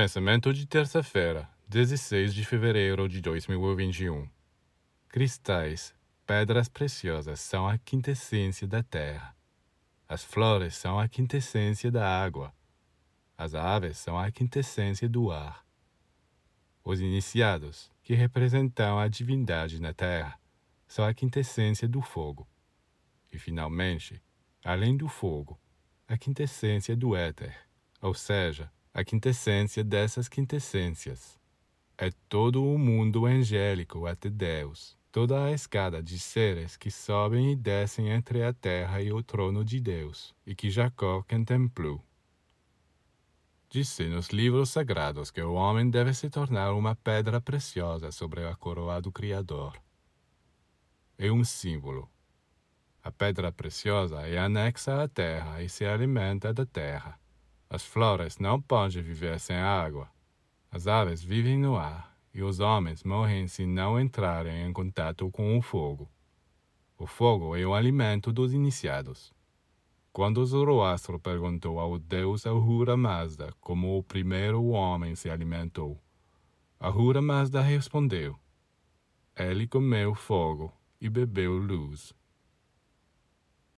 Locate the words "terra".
8.80-9.34, 19.92-20.38, 38.52-39.00, 55.06-55.62, 56.66-57.16